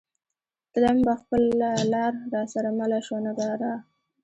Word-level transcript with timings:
تلم 0.71 0.97
به 1.05 1.13
خپله 1.21 1.69
لار 1.91 2.13
را 2.33 2.41
سره 2.53 2.69
مله 2.79 2.99
شوه 3.05 3.19
نگارا 3.25 3.73